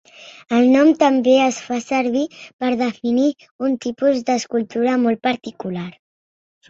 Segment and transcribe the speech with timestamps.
[0.59, 2.23] El nom també es fa servir
[2.63, 3.27] per definir
[3.67, 5.87] un tipus d'escultura molt particular.